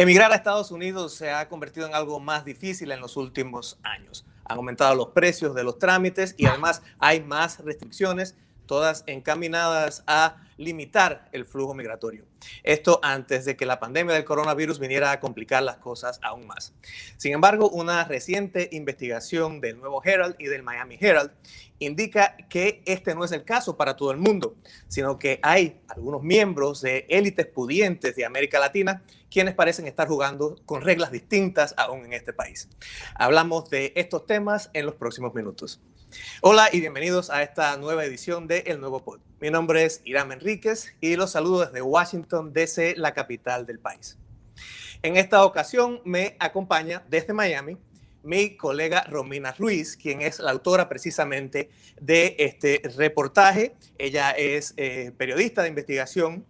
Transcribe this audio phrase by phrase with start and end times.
[0.00, 4.24] Emigrar a Estados Unidos se ha convertido en algo más difícil en los últimos años.
[4.44, 8.36] Han aumentado los precios de los trámites y además hay más restricciones,
[8.68, 12.24] todas encaminadas a limitar el flujo migratorio.
[12.62, 16.72] Esto antes de que la pandemia del coronavirus viniera a complicar las cosas aún más.
[17.16, 21.32] Sin embargo, una reciente investigación del Nuevo Herald y del Miami Herald
[21.80, 24.56] indica que este no es el caso para todo el mundo,
[24.88, 30.56] sino que hay algunos miembros de élites pudientes de América Latina quienes parecen estar jugando
[30.66, 32.68] con reglas distintas aún en este país.
[33.14, 35.80] Hablamos de estos temas en los próximos minutos.
[36.40, 39.20] Hola y bienvenidos a esta nueva edición de El Nuevo Pod.
[39.40, 44.16] Mi nombre es Irán Enríquez y los saludo desde Washington, D.C., la capital del país.
[45.02, 47.76] En esta ocasión me acompaña desde Miami
[48.22, 53.76] mi colega Romina Ruiz, quien es la autora precisamente de este reportaje.
[53.98, 56.44] Ella es eh, periodista de investigación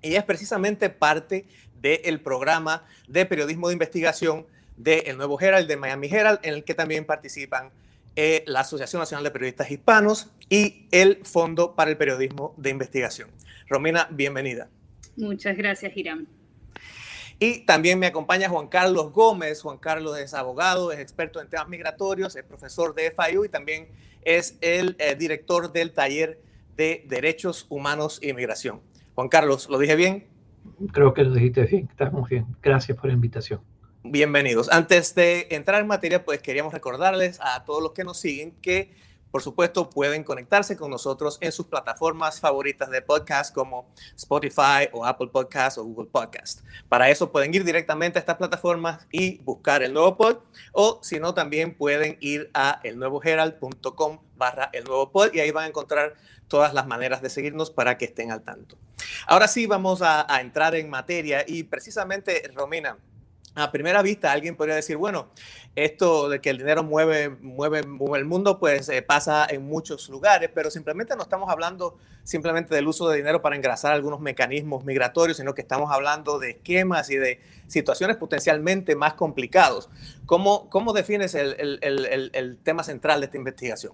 [0.00, 1.46] y es precisamente parte
[1.80, 6.64] del programa de periodismo de investigación del El Nuevo Herald, de Miami Herald, en el
[6.64, 7.70] que también participan
[8.16, 13.30] eh, la Asociación Nacional de Periodistas Hispanos y el Fondo para el Periodismo de Investigación.
[13.68, 14.68] Romina, bienvenida.
[15.16, 16.26] Muchas gracias, Irán.
[17.38, 19.62] Y también me acompaña Juan Carlos Gómez.
[19.62, 23.88] Juan Carlos es abogado, es experto en temas migratorios, es profesor de FIU y también
[24.22, 26.40] es el eh, director del taller
[26.76, 28.80] de Derechos Humanos e Inmigración.
[29.14, 30.26] Juan Carlos, ¿lo dije bien?
[30.92, 32.46] Creo que lo dijiste bien, estamos bien.
[32.62, 33.60] Gracias por la invitación.
[34.04, 34.68] Bienvenidos.
[34.72, 38.92] Antes de entrar en materia, pues queríamos recordarles a todos los que nos siguen que,
[39.30, 45.06] por supuesto, pueden conectarse con nosotros en sus plataformas favoritas de podcast como Spotify o
[45.06, 46.62] Apple Podcast o Google Podcast.
[46.88, 50.38] Para eso pueden ir directamente a estas plataformas y buscar el nuevo pod
[50.72, 55.66] o si no, también pueden ir a elnuevoherald.com barra el nuevo pod y ahí van
[55.66, 56.16] a encontrar
[56.48, 58.76] todas las maneras de seguirnos para que estén al tanto.
[59.28, 62.98] Ahora sí, vamos a, a entrar en materia y precisamente, Romina,
[63.54, 65.28] a primera vista alguien podría decir, bueno,
[65.76, 70.50] esto de que el dinero mueve, mueve, el mundo, pues eh, pasa en muchos lugares,
[70.54, 75.38] pero simplemente no estamos hablando simplemente del uso de dinero para engrasar algunos mecanismos migratorios,
[75.38, 79.90] sino que estamos hablando de esquemas y de situaciones potencialmente más complicados.
[80.26, 83.92] ¿Cómo, cómo defines el, el, el tema central de esta investigación?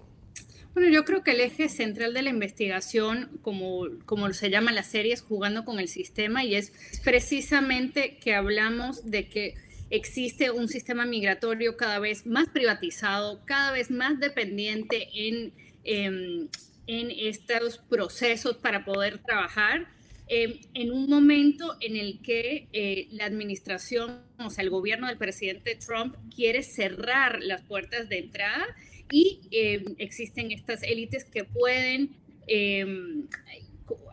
[0.73, 4.83] Bueno, yo creo que el eje central de la investigación, como, como se llama la
[4.83, 6.71] serie, es jugando con el sistema y es
[7.03, 9.55] precisamente que hablamos de que
[9.89, 15.53] existe un sistema migratorio cada vez más privatizado, cada vez más dependiente en,
[15.83, 16.47] em,
[16.85, 19.87] en estos procesos para poder trabajar.
[20.27, 25.17] Em, en un momento en el que eh, la administración, o sea, el gobierno del
[25.17, 28.67] presidente Trump quiere cerrar las puertas de entrada
[29.11, 32.15] y eh, existen estas élites que pueden,
[32.47, 33.27] em,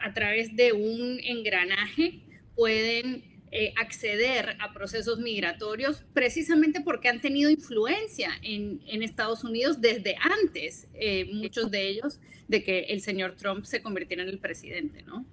[0.03, 2.21] a través de un engranaje,
[2.55, 9.81] pueden eh, acceder a procesos migratorios precisamente porque han tenido influencia en, en Estados Unidos
[9.81, 12.19] desde antes, eh, muchos de ellos,
[12.49, 15.25] de que el señor Trump se convirtiera en el presidente, ¿no?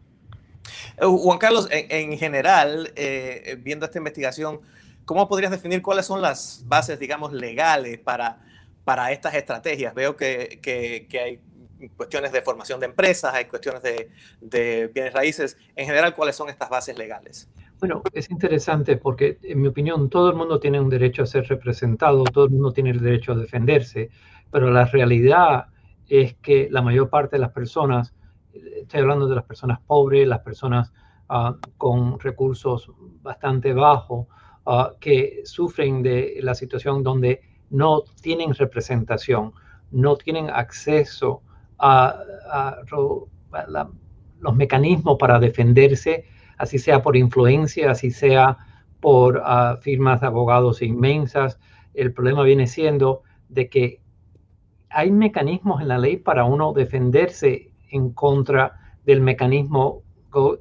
[0.98, 2.94] Juan Carlos, en, general,
[3.60, 4.62] viendo esta investigación,
[5.06, 8.40] ¿cómo podrías definir cuáles son las bases, digamos, legales para
[8.84, 9.94] para estas estrategias.
[9.94, 11.40] Veo que, que, hay
[11.96, 14.10] cuestiones de formación de empresas, hay cuestiones de,
[14.42, 15.58] de, bienes raíces.
[15.76, 17.50] En general, ¿cuáles son estas bases legales?
[17.80, 21.46] Bueno, es interesante porque, en mi opinión, todo el mundo tiene un derecho a ser
[21.48, 24.10] representado, todo el mundo tiene el derecho a defenderse,
[24.52, 25.66] pero la realidad
[26.08, 28.14] es que la mayor parte de las personas,
[28.54, 30.94] estoy hablando de las personas pobres, las personas
[31.30, 32.90] uh, con recursos
[33.22, 34.28] bastante bajos,
[34.66, 37.42] uh, que sufren de la situación donde
[37.74, 39.52] no tienen representación,
[39.92, 41.42] no tienen acceso
[41.80, 42.20] a,
[44.40, 46.26] los mecanismos para defenderse,
[46.58, 48.58] así sea por influencia, así sea
[49.00, 51.60] por ah, firmas de abogados inmensas.
[51.94, 54.02] El problema viene siendo de que
[54.90, 60.04] hay mecanismos en la ley para uno defenderse en contra del mecanismo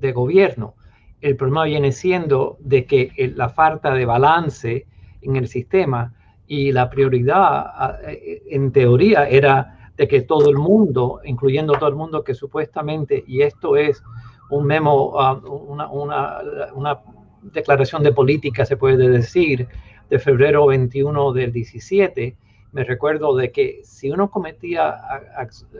[0.01, 0.77] de gobierno.
[1.21, 4.87] El problema viene siendo de que la falta de balance
[5.21, 6.15] en el sistema
[6.53, 12.23] y la prioridad en teoría era de que todo el mundo, incluyendo todo el mundo
[12.23, 14.03] que supuestamente, y esto es
[14.51, 15.89] un memo, ah, una,
[16.75, 17.01] una,
[17.41, 19.67] declaración de política, se puede decir,
[20.11, 22.37] de febrero 21 del 17,
[22.73, 25.01] me recuerdo de que si uno cometía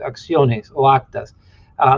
[0.03, 1.35] acciones o actas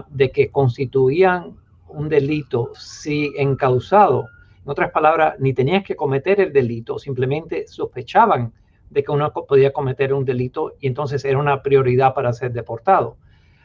[0.10, 1.56] de que constituían
[1.88, 4.28] un delito si encausado,
[4.66, 8.52] en otras palabras, ni tenías que cometer el delito, simplemente sospechaban
[8.90, 13.18] de que uno podía cometer un delito y entonces era una prioridad para ser deportado.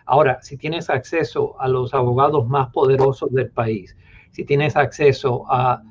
[0.06, 3.96] Ahora, si tienes acceso a los abogados más poderosos del país,
[4.32, 5.82] si tienes acceso a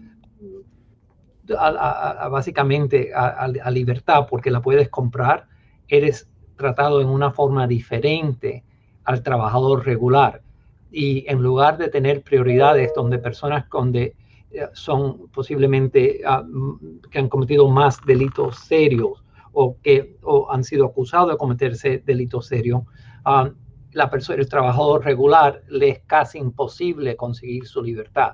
[2.30, 5.48] básicamente a, libertad porque la puedes comprar,
[5.88, 8.64] eres tratado en una forma diferente
[9.04, 10.42] al trabajador regular.
[10.92, 14.16] Y en lugar de tener prioridades donde personas con de,
[14.74, 16.44] son posiblemente ah,
[17.12, 20.18] que han cometido más delitos serios o que
[20.50, 22.84] han sido acusados de cometerse delitos serios,
[23.26, 23.52] ah,
[23.92, 28.34] la persona, el trabajador regular le es casi imposible conseguir su libertad.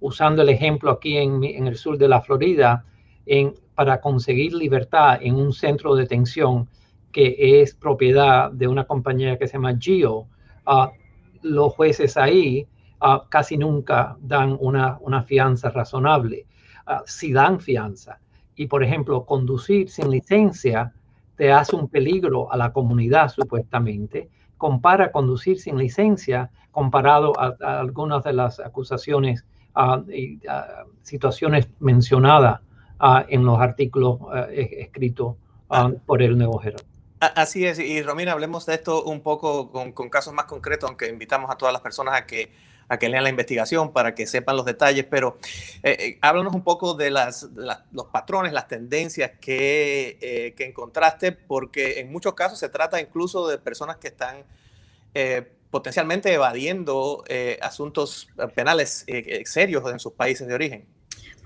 [0.00, 2.84] Usando el ejemplo aquí en, el sur de la Florida,
[3.24, 6.68] en, para conseguir libertad en un centro de detención
[7.12, 10.26] que es propiedad de una compañía que se llama Geo,
[10.66, 10.90] ah,
[11.42, 12.66] los jueces ahí
[13.00, 16.46] ah, casi nunca dan una, una fianza razonable.
[16.86, 18.18] Ah, si dan fianza.
[18.54, 20.92] Y, por ejemplo, conducir sin licencia
[21.36, 28.24] te hace un peligro a la comunidad, supuestamente, compara conducir sin licencia comparado a, algunas
[28.24, 29.44] de las acusaciones
[30.08, 30.40] y
[31.02, 32.60] situaciones mencionadas
[33.28, 34.20] en los artículos
[34.50, 35.36] eh, escritos
[36.06, 36.96] por el Nuevo Herald.
[37.18, 41.50] Así es, y Romina, hablemos de esto un poco con, casos más concretos, aunque invitamos
[41.50, 42.52] a todas las personas a que,
[42.88, 45.38] a que lean la investigación para que sepan los detalles, pero
[45.82, 47.48] eh, eh, háblanos un poco de las,
[47.92, 53.58] los patrones, las tendencias que, que, encontraste, porque en muchos casos se trata incluso de
[53.58, 54.44] personas que están
[55.18, 60.86] eh, potencialmente evadiendo eh, asuntos penales eh, serios en sus países de origen.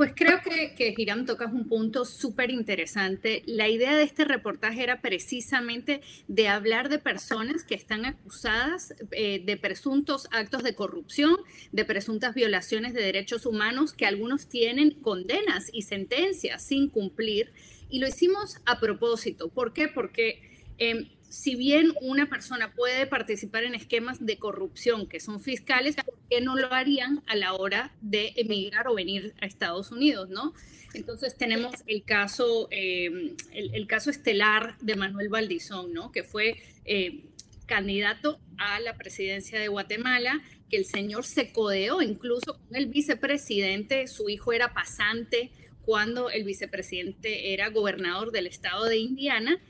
[0.00, 3.42] Pues creo que, que Hiram tocas un punto súper interesante.
[3.44, 9.58] La idea de este reportaje era precisamente de hablar de personas que están acusadas de
[9.60, 11.36] presuntos actos de corrupción,
[11.72, 17.52] de presuntas violaciones de derechos humanos, que algunos tienen condenas y sentencias sin cumplir.
[17.90, 19.50] Y lo hicimos a propósito.
[19.50, 19.88] ¿Por qué?
[19.88, 20.40] Porque
[20.78, 26.18] em, si bien una persona puede participar en esquemas de corrupción que son fiscales, ¿por
[26.28, 30.54] qué no lo harían a la hora de emigrar o venir a Estados Unidos, no?
[30.92, 35.92] Entonces tenemos el caso, em, el, caso estelar de Manuel Valdizón.
[36.12, 37.24] Que fue eh,
[37.66, 44.08] candidato a la presidencia de Guatemala, que el señor se codeó incluso con el vicepresidente,
[44.08, 49.60] su hijo era pasante cuando el vicepresidente era gobernador del estado de Indiana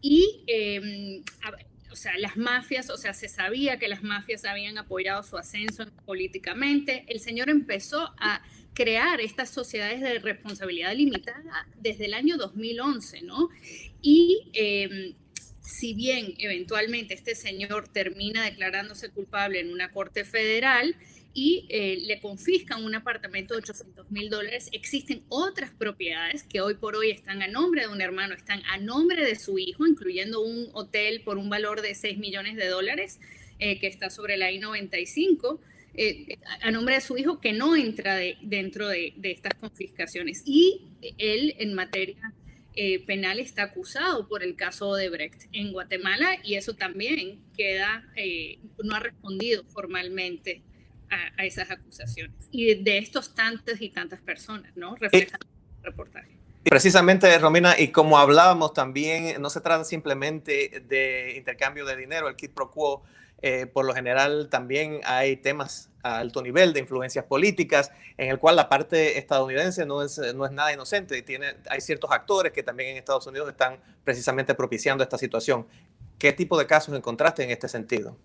[0.00, 1.22] y, em,
[1.90, 5.86] o sea, las mafias, o sea, se sabía que las mafias habían apoyado su ascenso
[6.06, 7.04] políticamente.
[7.08, 8.42] El señor empezó a
[8.74, 13.50] crear estas sociedades de responsabilidad limitada desde el año 2011, ¿no?
[14.00, 15.14] Y em,
[15.60, 20.96] si bien eventualmente este señor termina declarándose culpable en una corte federal,
[21.32, 24.68] y eh, le confiscan un apartamento de 800 mil dólares.
[24.72, 28.78] Existen otras propiedades que hoy por hoy están a nombre de un hermano, están a
[28.78, 33.20] nombre de su hijo, incluyendo un hotel por un valor de 6 millones de dólares
[33.58, 35.60] eh, que está sobre la I-95.
[35.94, 40.42] Eh, a nombre de su hijo que no entra dentro de, estas confiscaciones.
[40.44, 40.82] Y
[41.18, 42.32] él en materia
[43.06, 48.08] penal está acusado por el caso de Brecht en Guatemala y eso también queda,
[48.82, 50.62] no ha respondido formalmente
[51.10, 54.94] a, esas acusaciones y de, estos tantas y tantas personas, ¿no?
[54.96, 56.36] Reflejan el reportaje.
[56.64, 62.36] Precisamente, Romina, y como hablábamos también, no se trata simplemente de intercambio de dinero, el
[62.36, 63.02] kit pro quo,
[63.42, 68.38] eh, por lo general también hay temas a alto nivel de influencias políticas, en el
[68.38, 72.62] cual la parte estadounidense no es, no es nada inocente tiene, hay ciertos actores que
[72.62, 75.66] también en Estados Unidos están precisamente propiciando esta situación.
[76.18, 78.16] ¿Qué tipo de casos encontraste en este sentido?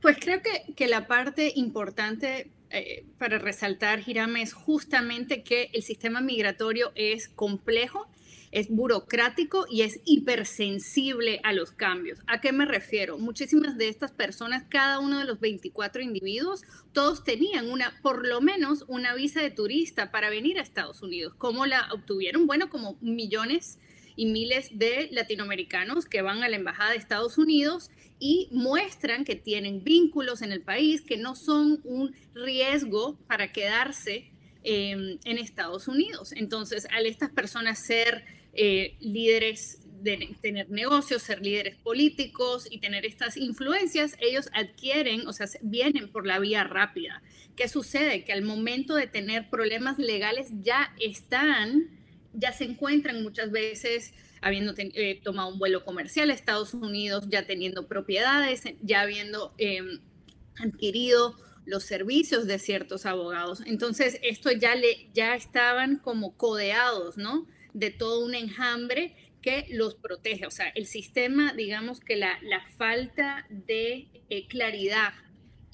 [0.00, 5.82] Pues, creo que, que, la parte importante eh, para resaltar, Girame, es justamente que el
[5.82, 8.08] sistema migratorio es complejo,
[8.52, 12.20] es burocrático y es hipersensible a los cambios.
[12.26, 13.18] ¿A qué me refiero?
[13.18, 18.40] Muchísimas de estas personas, cada uno de los 24 individuos, todos tenían una, por lo
[18.40, 21.34] menos una visa de turista para venir a Estados Unidos.
[21.36, 22.46] ¿Cómo la obtuvieron?
[22.46, 23.78] Bueno, como millones
[24.16, 29.36] y miles de latinoamericanos que van a la Embajada de Estados Unidos y muestran que
[29.36, 34.30] tienen vínculos en el país, que no son un riesgo para quedarse
[34.62, 36.32] em, en Estados Unidos.
[36.32, 43.04] Entonces, al estas personas ser eh, líderes de tener negocios, ser líderes políticos y tener
[43.04, 47.22] estas influencias, ellos adquieren, o sea, vienen por la vía rápida.
[47.56, 48.24] ¿Qué sucede?
[48.24, 51.88] Que al momento de tener problemas legales ya están,
[52.34, 54.12] ya se encuentran muchas veces
[54.46, 60.00] habiendo eh, tomado un vuelo comercial a Estados Unidos, ya teniendo propiedades, ya habiendo em,
[60.58, 63.60] adquirido los servicios de ciertos abogados.
[63.66, 67.46] Entonces, esto ya, le, ya estaban como codeados, ¿no?
[67.74, 70.46] De todo un enjambre que los protege.
[70.46, 75.12] O sea, el sistema, digamos que la, la falta de eh, claridad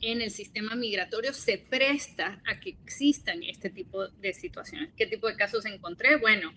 [0.00, 4.90] en el sistema migratorio se presta a que existan este tipo de situaciones.
[4.96, 6.16] ¿Qué tipo de casos encontré?
[6.16, 6.52] Bueno,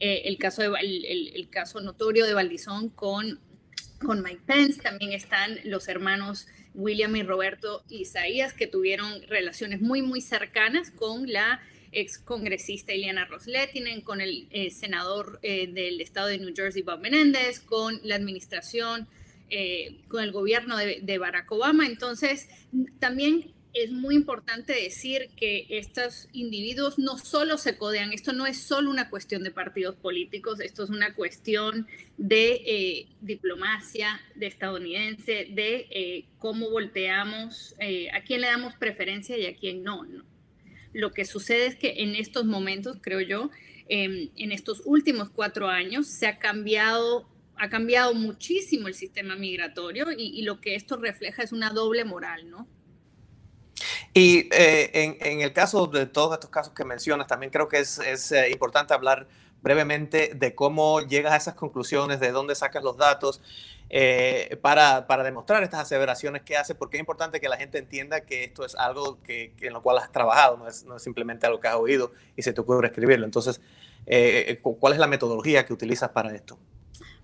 [0.00, 3.38] eh, el, caso de, el, caso notorio de Valdizón con,
[4.04, 10.00] con Mike Pence, también están los hermanos William y Roberto Isaías, que tuvieron relaciones muy,
[10.00, 11.60] muy cercanas con la
[11.92, 17.00] ex congresista Ileana Rosletinen, con el eh, senador eh, del estado de New Jersey, Bob
[17.00, 19.08] Menéndez, con la administración
[20.06, 21.84] con el gobierno de, Barack Obama.
[21.84, 22.48] Entonces,
[23.00, 28.58] también es muy importante decir que estos individuos no solo se codean, esto no es
[28.58, 31.86] solo una cuestión de partidos políticos, esto es una cuestión
[32.16, 37.74] de eh, diplomacia, de estadounidense, de eh, cómo volteamos,
[38.12, 40.06] a quién le damos preferencia y a quién no,
[40.92, 43.50] Lo que sucede es que en estos momentos, creo yo,
[43.88, 50.06] em, en estos últimos cuatro años se ha cambiado ha cambiado muchísimo el sistema migratorio
[50.16, 52.66] y, lo que esto refleja es una doble moral, ¿no?
[54.12, 57.98] Y eh, en, el caso de todos estos casos que mencionas, también creo que es,
[58.32, 59.28] eh, importante hablar
[59.62, 63.40] brevemente de cómo llegas a esas conclusiones, de dónde sacas los datos
[63.88, 68.22] eh, para, para, demostrar estas aseveraciones que haces, porque es importante que la gente entienda
[68.22, 71.46] que esto es algo que, en lo cual has trabajado, no es, no es, simplemente
[71.46, 73.26] algo que has oído y se te ocurre escribirlo.
[73.26, 73.60] Entonces,
[74.80, 76.58] ¿cuál es la metodología que utilizas para esto?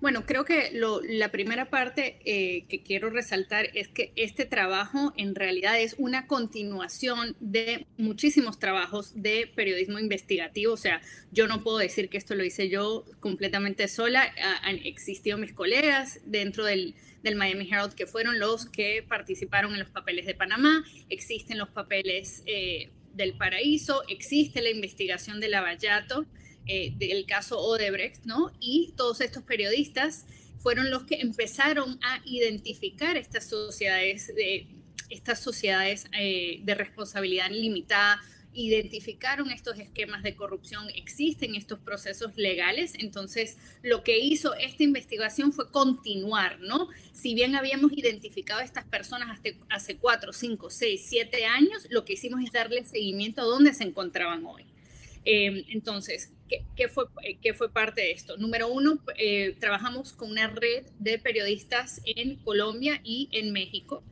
[0.01, 0.71] Bueno, creo que
[1.09, 6.27] la primera parte eh, que quiero resaltar es que este trabajo en realidad es una
[6.27, 10.75] continuación de muchísimos trabajos de periodismo investigativo.
[10.75, 11.01] O sea,
[11.33, 14.33] yo no puedo decir que esto lo hice yo completamente sola.
[14.63, 16.95] Han existido mis colegas dentro del,
[17.35, 20.85] Miami Herald que fueron los que participaron en los papeles de Panamá.
[21.09, 26.27] Existen los papeles eh, del Paraíso, existe la investigación de Lavallato.
[26.69, 28.53] Eh, del caso Odebrecht, ¿no?
[28.59, 30.27] Y todos estos periodistas
[30.59, 34.67] fueron los que empezaron a identificar estas sociedades de,
[35.09, 38.21] estas sociedades eh, de responsabilidad limitada,
[38.53, 45.53] identificaron estos esquemas de corrupción, existen estos procesos legales, entonces lo que hizo esta investigación
[45.53, 46.89] fue continuar, ¿no?
[47.13, 52.05] Si bien habíamos identificado a estas personas hace, hace cuatro, cinco, seis, siete años, lo
[52.05, 54.65] que hicimos es darle seguimiento a dónde se encontraban hoy.
[55.27, 57.07] Eh, entonces, ¿qué, fue,
[57.43, 58.37] ¿qué, fue, parte de esto?
[58.37, 64.05] Número uno, eh, trabajamos con una red de periodistas en Colombia y en México.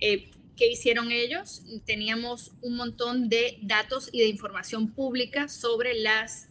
[0.00, 1.62] Eh, ¿Qué hicieron ellos?
[1.84, 6.48] Teníamos un montón de datos y de información pública sobre las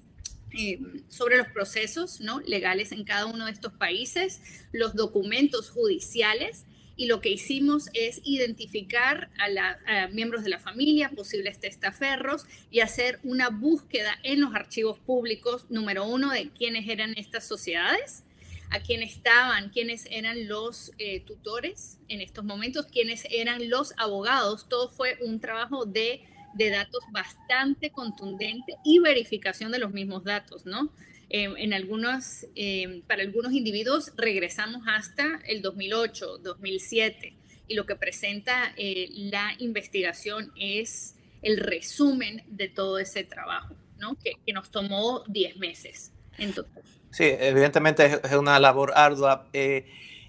[1.08, 2.42] sobre los procesos ¿no?
[2.42, 4.42] legales en cada uno de estos países,
[4.74, 11.60] los documentos judiciales y lo que hicimos es identificar a, miembros de la familia, posibles
[11.60, 17.48] testaferros, y hacer una búsqueda en los archivos públicos, número uno, de quiénes eran estas
[17.48, 18.24] sociedades,
[18.70, 24.70] a quiénes estaban, quiénes eran los eh, tutores en estos momentos, quiénes eran los abogados.
[24.70, 26.22] Todo fue un trabajo de,
[26.54, 30.90] de datos bastante contundente y verificación de los mismos datos, ¿no?
[31.34, 37.38] Em, en algunos, em, para algunos individuos regresamos hasta el 2008, 2007,
[37.70, 44.18] y lo que presenta eh, la investigación es el resumen de todo ese trabajo, ¿no?
[44.20, 46.84] que, nos tomó 10 meses en total.
[47.12, 49.48] Sí, evidentemente es una labor ardua.
[49.54, 49.86] Eh,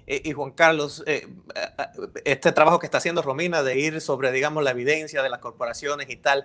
[0.07, 1.03] eh, y Juan Carlos,
[2.25, 6.09] este trabajo que está haciendo Romina de ir sobre, digamos, la evidencia de las corporaciones
[6.11, 6.45] y tal,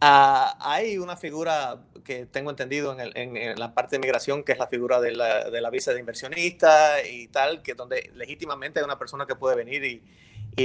[0.00, 4.66] Ah, hay una figura que tengo entendido en, la parte de migración, que es la
[4.66, 9.34] figura de la, visa de inversionista y tal, que donde legítimamente hay una persona que
[9.34, 10.02] puede venir y,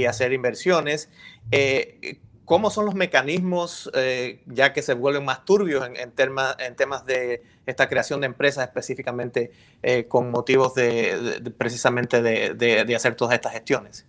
[0.06, 1.08] hacer inversiones.
[1.50, 6.12] Eh, ¿Cómo son los mecanismos, eh, ya que se vuelven más turbios en, en,
[6.58, 9.50] en, temas de esta creación de empresas específicamente
[9.82, 14.06] eh, con motivos de, precisamente de, hacer todas estas gestiones?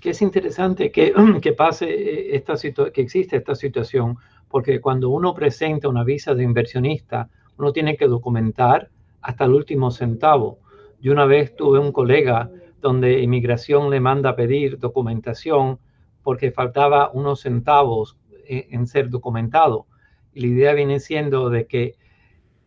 [0.00, 2.54] Que es interesante que, que pase esta
[2.92, 4.18] que existe esta situación
[4.50, 8.90] porque cuando uno presenta una visa de inversionista, uno tiene que documentar
[9.22, 10.58] hasta el último centavo.
[11.00, 15.78] Yo una vez tuve un colega donde inmigración le manda a pedir documentación
[16.22, 18.16] porque faltaba unos centavos
[18.46, 19.86] en, ser documentado.
[20.34, 21.94] Y la idea viene siendo de que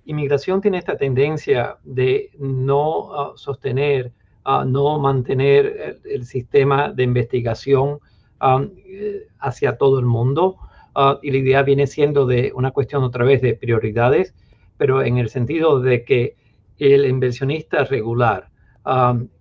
[0.06, 4.12] inmigración tiene esta tendencia de no ah, sostener,
[4.46, 8.00] uh, no mantener el, sistema de investigación
[8.40, 10.58] ah, eh, hacia todo el mundo.
[10.96, 14.36] Ah, y la idea viene siendo de una cuestión otra vez de prioridades,
[14.78, 16.36] pero en el sentido de que
[16.78, 18.50] el inversionista regular,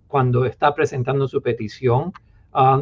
[0.07, 2.13] cuando está presentando su petición,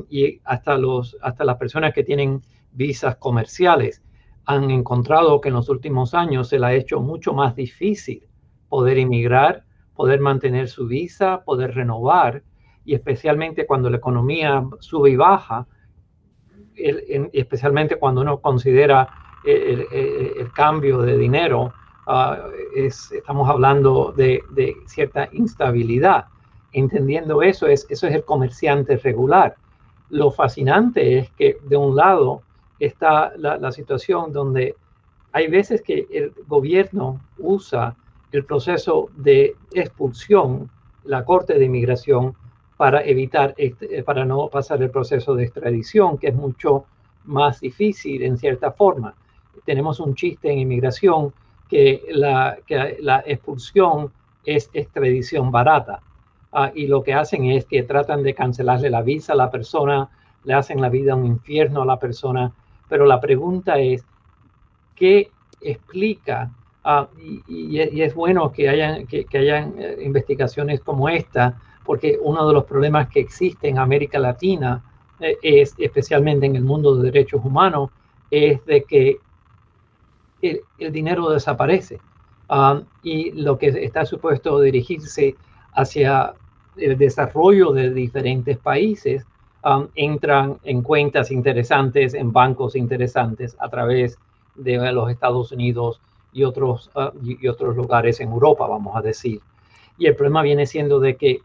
[0.08, 4.02] y hasta, los, hasta las personas que tienen visas comerciales,
[4.44, 8.24] han encontrado que en los últimos años se le ha hecho mucho más difícil
[8.68, 12.42] poder inmigrar, poder mantener su visa, poder renovar,
[12.84, 15.66] y especialmente cuando la economía sube y baja,
[17.32, 19.08] especialmente cuando uno considera
[19.44, 21.72] el, cambio de dinero,
[22.06, 22.38] ah,
[22.74, 24.42] estamos hablando de,
[24.86, 26.26] cierta instabilidad.
[26.72, 29.56] Entendiendo eso, es, eso es el comerciante regular.
[30.10, 32.42] Lo fascinante es que de un lado
[32.80, 34.74] está la, situación donde
[35.32, 37.94] hay veces que el gobierno usa
[38.32, 40.70] el proceso de expulsión,
[41.04, 42.34] la Corte de Inmigración,
[42.80, 46.86] para evitar, este, para no pasar el proceso de extradición, que es mucho
[47.24, 49.14] más difícil en cierta forma
[49.64, 51.32] tenemos un chiste en inmigración
[51.68, 54.10] que la, que la expulsión
[54.44, 56.00] es extradición barata.
[56.52, 60.08] Ah, y lo que hacen es que tratan de cancelarle la visa a la persona,
[60.44, 62.52] le hacen la vida un infierno a la persona.
[62.88, 64.04] Pero la pregunta es,
[64.96, 66.50] ¿qué explica?
[66.82, 67.06] Ah,
[67.46, 72.66] y, es bueno que hayan, que, hayan eh, investigaciones como esta, porque uno de los
[72.66, 74.80] problemas que existe en América Latina,
[75.18, 77.90] eh, es, especialmente en el mundo de derechos humanos,
[78.30, 79.18] es de que
[80.40, 81.98] el, dinero desaparece.
[82.48, 85.34] Um, y lo que está supuesto dirigirse
[85.74, 86.32] hacia
[86.76, 89.26] el desarrollo de diferentes países
[89.64, 94.16] um, entran en cuentas interesantes, en bancos interesantes a través
[94.54, 96.00] de los Estados Unidos
[96.32, 99.40] y otros, uh, y otros lugares en Europa, vamos a decir.
[99.98, 101.42] Y el problema viene siendo de que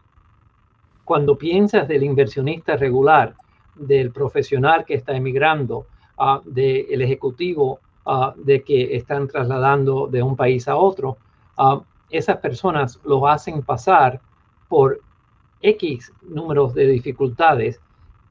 [1.06, 3.34] cuando piensas del inversionista regular,
[3.74, 5.86] del profesional que está emigrando,
[6.18, 11.16] uh, del ejecutivo Ah, de que están trasladando de un país a otro,
[11.58, 14.20] uh, esas personas lo hacen pasar
[14.68, 15.00] por
[15.60, 17.80] X números de dificultades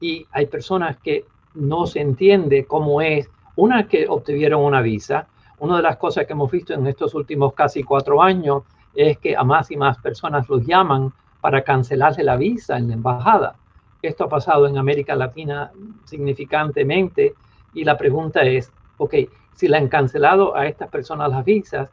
[0.00, 5.28] y hay personas que no se entiende cómo es, una que obtuvieron una visa,
[5.58, 8.62] una de las cosas que hemos visto en estos últimos casi cuatro años
[8.94, 11.12] es que a más y más personas los llaman
[11.46, 13.54] para cancelarle la visa en la embajada.
[14.02, 15.70] Esto ha pasado en América Latina
[16.04, 17.34] significantemente
[17.72, 19.14] y la pregunta es, ok,
[19.54, 21.88] si le han cancelado a estas personas las visas,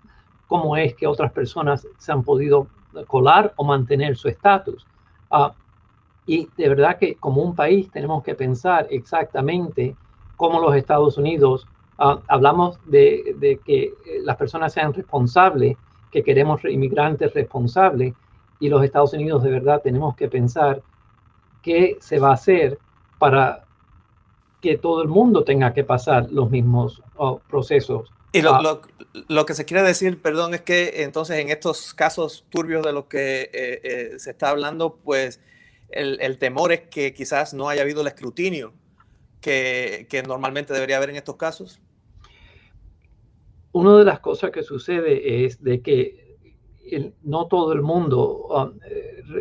[0.48, 2.66] cómo es que otras personas se han podido
[3.06, 4.88] colar o mantener su estatus.
[5.30, 5.54] Ah,
[6.26, 9.96] y de verdad que como un país tenemos que pensar exactamente
[10.36, 11.68] cómo los Estados Unidos,
[12.00, 15.78] ah, hablamos de, que las personas sean responsables,
[16.10, 18.16] que queremos inmigrantes responsables,
[18.60, 20.82] y los Estados Unidos de verdad tenemos que pensar
[21.62, 22.80] qué se va a hacer
[23.20, 23.66] para
[24.62, 28.10] que todo el mundo tenga que pasar los mismos oh, procesos.
[28.32, 28.80] Y ah.
[29.28, 33.06] lo, que se quiere decir, perdón, es que entonces en estos casos turbios de los
[33.06, 35.40] que eh, eh, se está hablando, pues
[35.90, 38.74] el, temor es que quizás no haya habido el escrutinio
[39.42, 41.80] que, normalmente debería haber en estos casos.
[43.72, 46.23] Una de las cosas que sucede es de que
[47.24, 48.74] no todo el mundo um,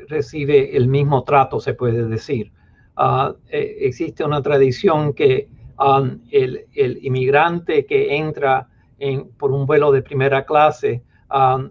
[0.08, 2.52] recibe el mismo trato, se puede decir.
[2.96, 6.66] Ah, eh, existe una tradición que um, el,
[7.02, 11.70] inmigrante que entra en, por un vuelo de primera clase um,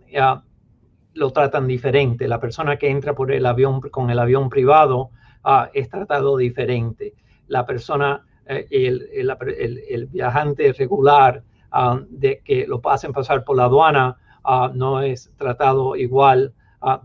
[1.13, 2.27] lo tratan diferente.
[2.27, 5.11] La persona que entra por el avión con el avión privado
[5.45, 7.13] uh, es tratado diferente.
[7.47, 14.17] La persona, eh, el, viajante regular um, de que lo pasen pasar por la aduana
[14.45, 16.53] uh, no es tratado igual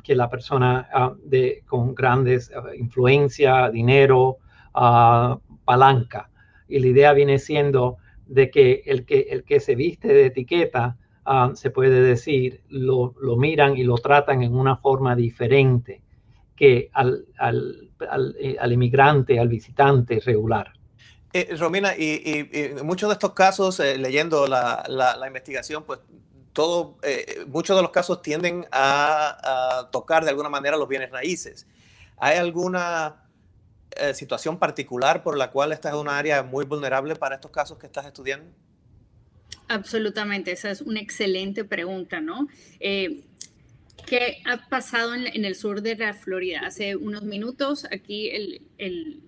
[0.02, 0.88] que la persona
[1.22, 4.38] de, con grandes influencia, dinero,
[4.72, 6.30] palanca.
[6.66, 10.96] Y la idea viene siendo de que el que, el que se viste de etiqueta,
[11.52, 16.00] se puede decir, lo, lo, miran y lo tratan en una forma diferente
[16.56, 20.72] que al, al, al, eh, al inmigrante, al visitante regular.
[21.32, 22.46] Eh, Romina, y,
[22.82, 26.00] muchos de estos casos, eh, leyendo la, la, investigación, pues
[26.56, 31.66] todo, eh, muchos de los casos tienden a, tocar de alguna manera los bienes raíces.
[32.16, 33.28] ¿Hay alguna
[33.90, 37.76] eh, situación particular por la cual esta es una área muy vulnerable para estos casos
[37.76, 38.50] que estás estudiando?
[39.68, 42.48] Absolutamente, esa es una excelente pregunta, ¿no?
[42.80, 43.24] Eh,
[44.06, 46.62] ¿Qué ha pasado en, el sur de la Florida?
[46.64, 49.20] Hace unos minutos aquí el, el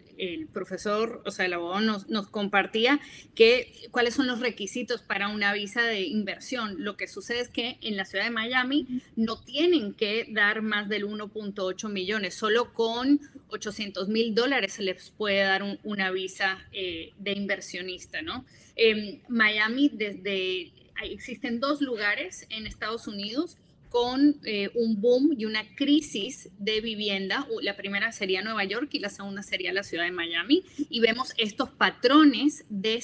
[0.53, 3.01] profesor, o sea, el abogado nos, nos, compartía
[3.35, 6.77] que, cuáles son los requisitos para una visa de inversión.
[6.79, 10.89] Lo que sucede es que en la ciudad de Miami no tienen que dar más
[10.89, 17.13] del 1.8 millones, solo con 800 mil dólares se les puede dar una visa eh,
[17.19, 18.45] de inversionista, ¿no?
[18.77, 23.57] En Miami, desde, existen dos lugares en Estados Unidos
[23.89, 27.47] con eh, un boom y una crisis de vivienda.
[27.63, 30.65] La primera sería Nueva York y la segunda sería la ciudad de Miami.
[30.91, 33.03] Y vemos estos patrones de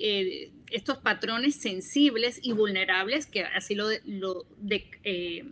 [0.00, 5.44] eh, estos patrones sensibles y vulnerables que así lo, eh,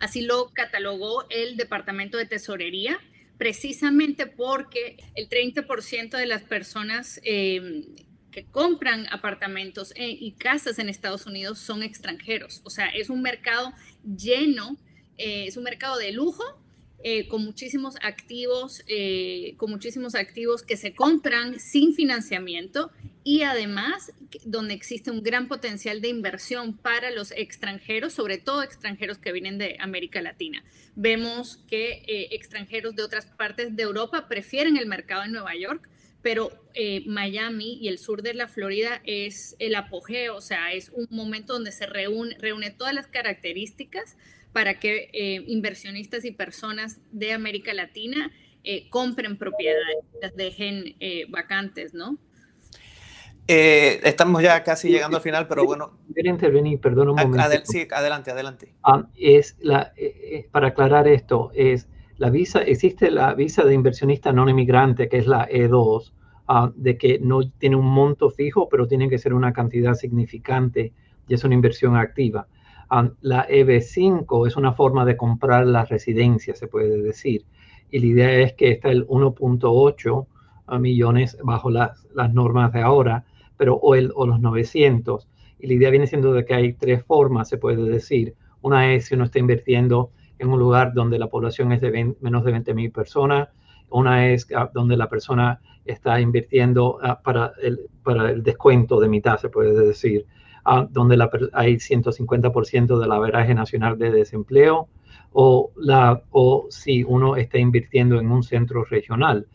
[0.00, 2.98] así lo catalogó el Departamento de Tesorería
[3.36, 7.20] precisamente porque el 30% de las personas
[8.30, 12.60] que compran apartamentos eh, y casas en Estados Unidos son extranjeros.
[12.64, 13.72] O sea, es un mercado
[14.04, 14.76] lleno,
[15.16, 16.42] eh, es un mercado de lujo
[17.04, 18.82] eh, con muchísimos activos,
[19.56, 22.90] con muchísimos activos que se compran sin financiamiento
[23.22, 24.12] y además
[24.44, 29.58] donde existe un gran potencial de inversión para los extranjeros, sobre todo extranjeros que vienen
[29.58, 30.64] de América Latina.
[30.96, 35.88] Vemos que extranjeros de otras partes de Europa prefieren el mercado en Nueva York,
[36.28, 36.52] pero
[37.06, 41.54] Miami y el sur de la Florida es el apogeo, o sea, es un momento
[41.54, 44.18] donde se reúne, reúne todas las características
[44.52, 48.30] para que eh, inversionistas y personas de América Latina
[48.62, 52.18] eh, compren propiedades, las dejen eh, vacantes, ¿no?
[53.46, 55.98] estamos ya casi llegando al final, pero bueno.
[56.12, 57.62] Quiero intervenir, perdón un momento.
[57.64, 58.74] sí, adelante, adelante.
[58.82, 59.94] Ah, es la,
[60.52, 61.88] para aclarar esto, es
[62.18, 66.12] la visa, existe la visa de inversionista no inmigrante, que es la E2,
[66.48, 70.92] ah, de que no tiene un monto fijo, pero tiene que ser una cantidad significante
[71.28, 72.48] y es una inversión activa
[73.20, 77.44] la EB5 es una forma de comprar la residencia, se puede decir.
[77.90, 80.26] Y la idea es que está el 1.8
[80.80, 83.24] millones bajo las, normas de ahora,
[83.56, 85.28] pero o, el, o los 900.
[85.60, 88.34] Y la idea viene siendo de que hay tres formas, se puede decir.
[88.62, 92.44] Una es si uno está invirtiendo en un lugar donde la población es de menos
[92.44, 93.48] de 20 mil personas.
[93.90, 99.08] Una es ah, donde la persona está invirtiendo ah, para, el, para el descuento de
[99.08, 100.26] mitad, se puede decir
[100.90, 101.16] donde
[101.52, 104.88] hay 150% de la averaje nacional de desempleo,
[105.32, 109.46] o, la, o si uno está invirtiendo en un centro regional.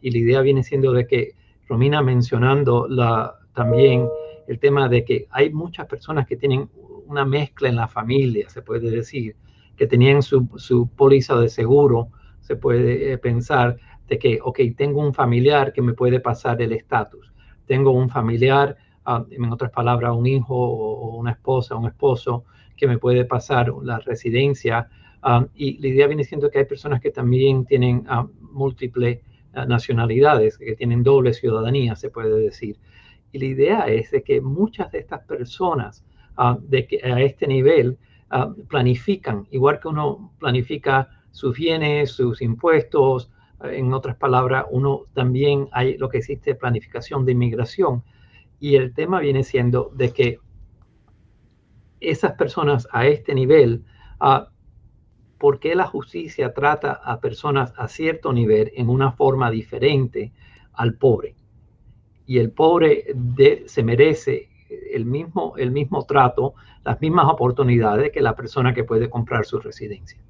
[0.00, 1.32] y la idea viene siendo de que
[1.68, 4.08] Romina mencionando la, también
[4.46, 6.68] el tema de que hay muchas personas que tienen
[7.06, 9.36] una mezcla en la familia, se puede decir,
[9.76, 12.08] que tenían su, su póliza de seguro,
[12.42, 16.72] se puede eh, pensar de que, ok, tengo un familiar que me puede pasar el
[16.72, 17.32] estatus,
[17.66, 22.44] tengo un familiar Ah, en otras palabras, un hijo o una esposa, un esposo
[22.76, 24.88] que me puede pasar la residencia.
[25.22, 29.20] Ah, y la idea viene siendo que hay personas que también tienen uh, múltiples
[29.68, 32.78] nacionalidades, que tienen doble ciudadanía, se puede decir.
[33.32, 36.02] Y la idea es de que muchas de estas personas
[36.60, 37.98] de que a este nivel
[38.68, 43.30] planifican, igual que uno planifica sus bienes, sus impuestos,
[43.64, 48.02] en otras palabras, uno también hay lo que existe planificación de inmigración
[48.58, 50.38] y el tema viene siendo de que
[52.00, 53.84] esas personas a este nivel,
[54.20, 54.46] uh,
[55.38, 60.32] ¿por qué la justicia trata a personas a cierto nivel en una forma diferente
[60.72, 61.36] al pobre?
[62.26, 63.06] Y el pobre
[63.66, 64.48] se merece
[64.92, 69.60] el mismo, el mismo trato, las mismas oportunidades que la persona que puede comprar su
[69.60, 70.20] residencia.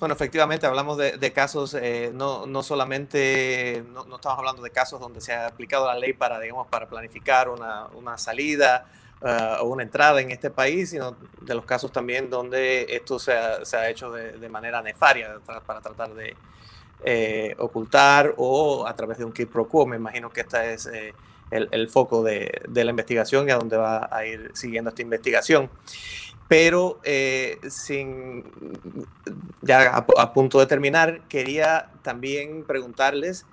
[0.00, 5.20] Bueno, efectivamente, hablamos de, casos, eh, no, no, solamente, no, estamos hablando de casos donde
[5.20, 8.86] se ha aplicado la ley para, digamos, para planificar una, una salida
[9.20, 13.34] eh, o una entrada en este país, sino de los casos también donde esto se
[13.34, 16.34] ha, se ha hecho de, de, manera nefaria para tratar de
[17.04, 19.68] eh, ocultar o a través de un quid pro.
[19.84, 23.76] Me imagino que este es el, el, foco de, de la investigación y a dónde
[23.76, 25.68] va a ir siguiendo esta investigación
[26.50, 28.42] pero eh, sin,
[29.62, 33.46] ya a, punto de terminar, quería también preguntarles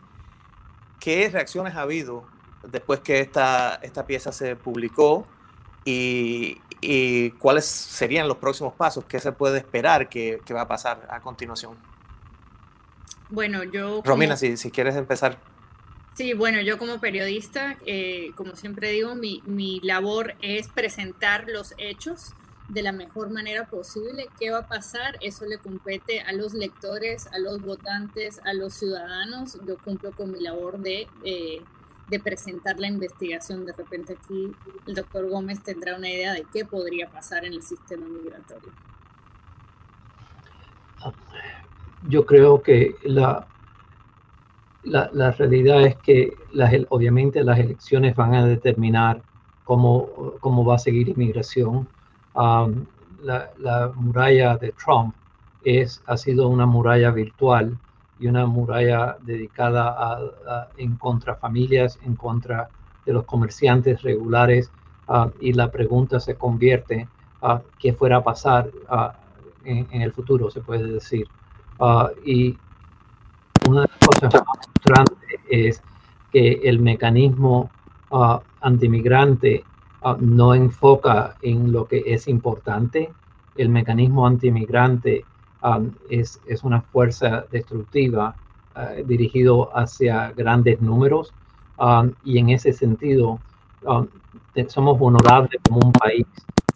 [0.99, 2.25] qué reacciones ha habido
[2.63, 5.27] después que esta, esta pieza se publicó
[5.85, 6.59] y,
[7.37, 11.77] cuáles serían los próximos pasos, qué se puede esperar que, va a pasar a continuación.
[13.29, 14.01] Bueno, yo...
[14.03, 15.37] Romina, si, si, quieres empezar.
[16.15, 21.75] Sí, bueno, yo como periodista, eh, como siempre digo, mi, mi labor es presentar los
[21.77, 22.33] hechos
[22.69, 24.27] de la mejor manera posible.
[24.39, 25.17] ¿Qué va a pasar?
[25.21, 29.57] Eso le compete a los lectores, a los votantes, a los ciudadanos.
[29.65, 31.61] Yo cumplo con mi labor de, eh,
[32.09, 33.65] de presentar la investigación.
[33.65, 34.51] De repente aquí
[34.85, 38.71] el doctor Gómez tendrá una idea de qué podría pasar en el sistema migratorio.
[42.09, 43.47] Yo creo que la,
[44.83, 49.21] la, la realidad es que las, obviamente las elecciones van a determinar
[49.63, 51.87] cómo, cómo va a seguir inmigración
[52.37, 55.15] la, muralla de Trump
[55.63, 57.77] es, ha sido una muralla virtual
[58.19, 62.69] y una muralla dedicada a, en contra familias, en contra
[63.05, 64.71] de los comerciantes regulares
[65.39, 67.07] y la pregunta se convierte
[67.41, 68.69] a qué fuera a pasar
[69.63, 71.27] en, el futuro, se puede decir.
[72.25, 72.57] y
[73.67, 75.81] una de las cosas más frustrantes es
[76.31, 77.69] que el mecanismo
[78.61, 79.63] antimigrante
[80.09, 83.11] Ah, no enfoca en lo que es importante.
[83.57, 85.25] El mecanismo antimigrante
[85.61, 88.33] um, es, es una fuerza destructiva
[89.05, 91.33] dirigido hacia grandes números
[92.23, 93.39] y en ese sentido
[94.67, 96.25] somos vulnerables como un país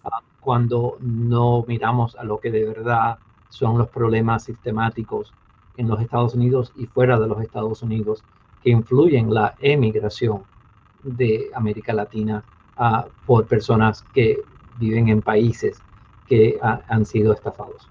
[0.03, 0.09] uh,
[0.41, 3.17] cuando no miramos a lo que de verdad
[3.49, 5.31] son los problemas sistemáticos
[5.77, 8.23] en los Estados Unidos y fuera de los Estados Unidos
[8.63, 10.43] que influyen la emigración
[11.03, 12.43] de América Latina
[12.81, 14.41] uh, por personas que
[14.77, 15.79] viven en países
[16.27, 17.87] que han sido estafados.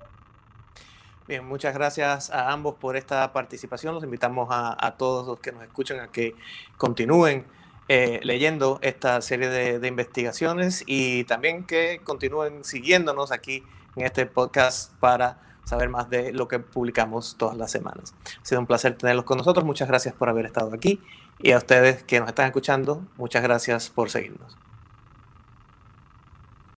[1.29, 3.95] Bien, muchas gracias a ambos por esta participación.
[3.95, 6.35] Los invitamos a, todos los que nos escuchan a que
[6.77, 7.45] continúen
[7.87, 13.63] eh, leyendo esta serie de, investigaciones y también que continúen siguiéndonos aquí
[13.95, 18.15] en este podcast para saber más de lo que publicamos todas las semanas.
[18.43, 19.65] Ha sido un placer tenerlos con nosotros.
[19.65, 21.01] Muchas gracias por haber estado aquí
[21.39, 24.60] y a ustedes que nos están escuchando, muchas gracias por seguirnos.